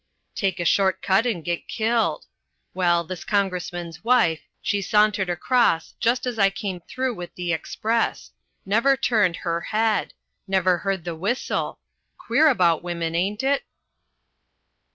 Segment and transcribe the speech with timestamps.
[0.33, 2.25] Take a short cut and get killed.
[2.73, 8.31] Well, this congressman's wife, she sauntered across just as I came through with the express.
[8.65, 10.15] Never turned her head.
[10.47, 11.77] Never heard the whistle.
[12.17, 13.63] Queer about women, ain't it?"